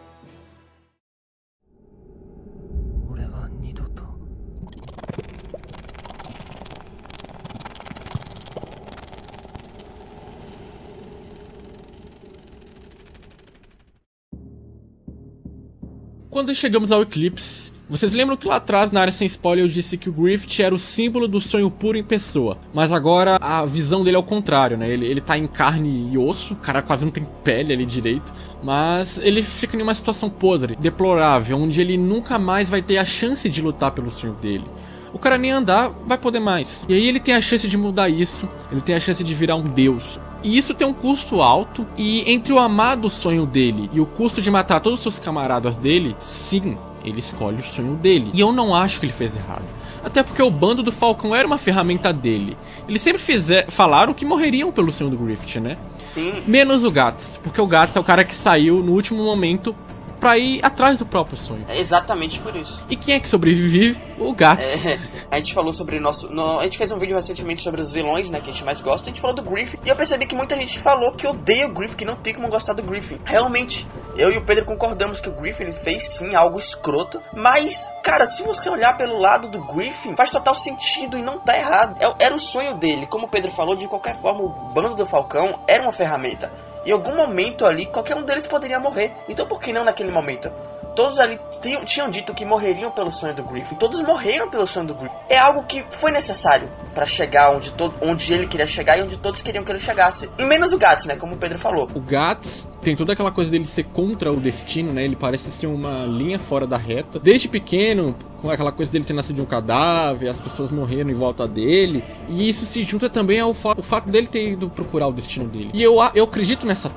Quando 16.36 16.54
chegamos 16.54 16.92
ao 16.92 17.02
eclipse, 17.02 17.72
vocês 17.88 18.14
lembram 18.14 18.36
que 18.36 18.46
lá 18.46 18.58
atrás, 18.58 18.92
na 18.92 19.00
área 19.00 19.14
sem 19.14 19.26
spoiler, 19.26 19.64
eu 19.64 19.70
disse 19.70 19.98
que 19.98 20.10
o 20.10 20.12
Griffith 20.12 20.62
era 20.62 20.76
o 20.76 20.78
símbolo 20.78 21.30
do 21.30 21.40
sonho 21.40 21.72
puro 21.72 21.98
em 21.98 22.04
pessoa. 22.04 22.58
Mas 22.74 22.92
agora 22.92 23.38
a 23.40 23.64
visão 23.64 24.04
dele 24.04 24.18
é 24.18 24.20
o 24.20 24.24
contrário, 24.24 24.76
né? 24.76 24.90
Ele, 24.90 25.06
ele 25.06 25.22
tá 25.22 25.38
em 25.38 25.48
carne 25.48 26.12
e 26.12 26.18
osso, 26.18 26.54
o 26.54 26.58
cara 26.58 26.82
quase 26.82 27.06
não 27.06 27.12
tem 27.14 27.26
pele 27.42 27.72
ali 27.72 27.86
direito. 27.86 28.34
Mas 28.62 29.18
ele 29.20 29.42
fica 29.42 29.78
em 29.78 29.82
uma 29.82 29.96
situação 29.96 30.30
podre, 30.30 30.76
deplorável, 30.76 31.58
onde 31.58 31.80
ele 31.80 31.96
nunca 31.96 32.38
mais 32.38 32.70
vai 32.70 32.82
ter 32.82 32.98
a 32.98 33.06
chance 33.06 33.48
de 33.48 33.62
lutar 33.62 33.92
pelo 33.92 34.12
sonho 34.12 34.34
dele 34.34 34.66
o 35.14 35.18
cara 35.18 35.38
nem 35.38 35.50
andar 35.50 35.90
vai 36.06 36.18
poder 36.18 36.42
mais. 36.42 36.86
E 36.90 36.94
aí 36.94 37.08
ele 37.08 37.22
tem 37.22 37.34
a 37.34 37.40
chance 37.40 37.66
de 37.66 37.78
mudar 37.78 38.10
isso, 38.10 38.50
ele 38.70 38.82
tem 38.82 38.94
a 38.94 39.00
chance 39.00 39.24
de 39.24 39.34
virar 39.34 39.56
um 39.56 39.64
deus. 39.64 40.20
E 40.46 40.56
isso 40.56 40.76
tem 40.76 40.88
um 40.88 40.94
custo 40.94 41.42
alto, 41.42 41.88
e 41.98 42.32
entre 42.32 42.54
o 42.54 42.60
amado 42.60 43.10
sonho 43.10 43.48
dele 43.48 43.90
e 43.92 44.00
o 44.00 44.06
custo 44.06 44.44
de 44.44 44.52
matar 44.52 44.80
todos 44.80 45.00
os 45.00 45.02
seus 45.02 45.18
camaradas 45.18 45.76
dele, 45.76 46.16
sim, 46.20 46.78
ele 47.04 47.20
escolhe 47.20 47.58
o 47.58 47.66
sonho 47.66 47.96
dele. 47.96 48.30
E 48.32 48.42
eu 48.42 48.52
não 48.52 48.76
acho 48.76 49.00
que 49.00 49.08
ele 49.08 49.12
fez 49.12 49.36
errado. 49.36 49.66
Até 50.04 50.22
porque 50.22 50.44
o 50.44 50.52
bando 50.52 50.84
do 50.84 50.92
Falcão 50.92 51.34
era 51.34 51.48
uma 51.48 51.58
ferramenta 51.58 52.14
dele. 52.14 52.56
Eles 52.88 53.02
sempre 53.02 53.20
fizer, 53.20 53.66
falaram 53.72 54.14
que 54.14 54.24
morreriam 54.24 54.72
pelo 54.72 54.92
sonho 54.92 55.10
do 55.10 55.18
Griffith, 55.18 55.60
né? 55.60 55.80
Sim. 55.98 56.44
Menos 56.46 56.84
o 56.84 56.92
Gats, 56.92 57.42
porque 57.44 57.60
o 57.60 57.66
Gats 57.66 57.96
é 57.96 58.00
o 58.00 58.04
cara 58.04 58.24
que 58.24 58.36
saiu 58.36 58.84
no 58.84 58.92
último 58.92 59.24
momento 59.24 59.76
para 60.20 60.38
ir 60.38 60.60
atrás 60.64 61.00
do 61.00 61.06
próprio 61.06 61.38
sonho. 61.38 61.66
É 61.68 61.80
exatamente 61.80 62.40
por 62.40 62.56
isso. 62.56 62.86
E 62.90 62.96
quem 62.96 63.16
é 63.16 63.20
que 63.20 63.28
sobrevive? 63.28 64.00
O 64.18 64.34
Gats. 64.34 64.86
É, 64.86 64.98
a 65.30 65.38
gente 65.38 65.54
falou 65.54 65.74
sobre 65.74 66.00
nosso. 66.00 66.32
No, 66.32 66.60
a 66.60 66.64
gente 66.64 66.78
fez 66.78 66.92
um 66.92 67.00
vídeo 67.00 67.16
recentemente 67.16 67.62
sobre 67.62 67.82
os 67.82 67.92
vilões, 67.92 68.30
né? 68.30 68.40
Que 68.40 68.50
a 68.50 68.54
gente 68.54 68.64
mais 68.64 68.82
gosta. 68.82 69.10
A 69.10 69.12
gente 69.12 69.22
falou 69.22 69.36
do 69.36 69.44
Griffin. 69.44 69.78
E 69.86 69.90
eu 69.90 69.96
percebi 69.96 70.26
que 70.26 70.36
muita 70.36 70.56
gente 70.56 70.80
falou 70.80 71.12
que 71.12 71.28
odeia 71.28 71.68
o 71.68 71.74
Griffin, 71.74 71.98
que 71.98 72.06
não 72.06 72.16
tem 72.16 72.34
como 72.34 72.48
gostar 72.48 72.74
do 72.74 72.84
Griffin. 72.84 73.20
Realmente, 73.26 73.88
eu 74.16 74.32
e 74.32 74.38
o 74.38 74.46
Pedro 74.46 74.66
concordamos 74.66 75.20
que 75.20 75.30
o 75.30 75.34
Griffin 75.34 75.64
ele 75.64 75.74
fez 75.74 76.16
sim 76.18 76.36
algo 76.36 76.58
escroto. 76.58 77.22
Mas, 77.34 77.90
cara, 78.04 78.26
se 78.26 78.44
você 78.44 78.70
olhar 78.70 78.98
pelo 78.98 79.20
lado 79.20 79.50
do 79.50 79.60
Griffin, 79.74 80.16
faz 80.16 80.30
total 80.30 80.56
sentido 80.56 81.18
e 81.18 81.22
não 81.22 81.40
tá 81.40 81.56
errado. 81.58 81.98
É, 82.00 82.26
era 82.26 82.34
o 82.34 82.40
sonho 82.40 82.76
dele. 82.76 83.08
Como 83.08 83.26
o 83.26 83.30
Pedro 83.30 83.52
falou, 83.52 83.76
de 83.76 83.88
qualquer 83.88 84.16
forma, 84.16 84.42
o 84.42 84.50
bando 84.74 84.96
do 84.96 85.06
Falcão 85.06 85.60
era 85.68 85.84
uma 85.84 85.92
ferramenta. 85.92 86.52
Em 86.86 86.92
algum 86.92 87.16
momento 87.16 87.66
ali, 87.66 87.86
qualquer 87.86 88.16
um 88.16 88.24
deles 88.24 88.48
poderia 88.48 88.80
morrer. 88.80 89.12
Então 89.28 89.48
por 89.48 89.60
que 89.60 89.74
não 89.74 89.84
naquele 89.84 90.12
momento? 90.12 90.52
todos 90.96 91.20
ali 91.20 91.40
tinham, 91.62 91.84
tinham 91.84 92.10
dito 92.10 92.34
que 92.34 92.46
morreriam 92.46 92.90
pelo 92.90 93.12
sonho 93.12 93.36
do 93.36 93.44
Griffin. 93.44 93.76
Todos 93.76 94.02
morreram 94.02 94.50
pelo 94.50 94.66
sonho 94.66 94.88
do 94.88 94.96
Griffin. 94.96 95.16
É 95.30 95.38
algo 95.38 95.64
que 95.64 95.86
foi 95.92 96.10
necessário 96.12 96.72
para 96.94 97.06
chegar 97.06 97.52
onde, 97.52 97.72
todo, 97.74 97.94
onde 98.02 98.34
ele 98.34 98.48
queria 98.48 98.66
chegar 98.66 98.98
e 98.98 99.04
onde 99.04 99.18
todos 99.18 99.42
queriam 99.42 99.64
que 99.64 99.72
ele 99.72 99.80
chegasse. 99.80 100.30
E 100.40 100.46
menos 100.46 100.72
o 100.72 100.78
Gats, 100.78 101.06
né? 101.06 101.16
Como 101.16 101.36
o 101.36 101.38
Pedro 101.38 101.60
falou. 101.60 101.90
O 101.94 102.00
Gats 102.00 102.68
tem 102.82 102.96
toda 102.96 103.14
aquela 103.14 103.32
coisa 103.32 103.52
dele 103.52 103.66
ser 103.66 103.84
contra 103.84 104.32
o 104.32 104.38
destino, 104.38 104.94
né? 104.94 105.04
Ele 105.04 105.16
parece 105.16 105.52
ser 105.52 105.68
uma 105.68 106.04
linha 106.04 106.40
fora 106.40 106.66
da 106.66 106.78
reta. 106.78 107.20
Desde 107.20 107.50
pequeno, 107.50 108.16
aquela 108.52 108.72
coisa 108.72 108.92
dele 108.92 109.06
ter 109.06 109.14
nascido 109.14 109.38
de 109.38 109.42
um 109.42 109.46
cadáver, 109.46 110.30
as 110.30 110.40
pessoas 110.40 110.70
morreram 110.70 111.10
em 111.10 111.14
volta 111.14 111.48
dele. 111.48 112.04
E 112.28 112.48
isso 112.50 112.66
se 112.66 112.84
junta 112.84 113.10
também 113.10 113.40
ao 113.40 113.54
fa 113.54 113.74
o 113.78 113.82
fato 113.82 114.10
dele 114.10 114.28
ter 114.28 114.52
ido 114.52 114.70
procurar 114.70 115.08
o 115.08 115.14
destino 115.14 115.48
dele. 115.48 115.72
E 115.74 115.82
eu, 115.82 115.96
eu 116.14 116.26
acredito 116.26 116.66
nessa 116.66 116.90